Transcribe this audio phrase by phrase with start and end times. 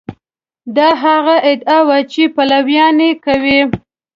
[0.75, 3.59] دا هغه ادعا ده چې پلویان یې کوي.